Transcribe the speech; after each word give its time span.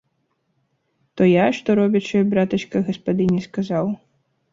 То 1.19 1.23
я, 1.31 1.43
што 1.57 1.69
робячы, 1.79 2.17
братачка, 2.31 2.81
гаспадыні 2.87 3.43
сказаў. 3.49 3.93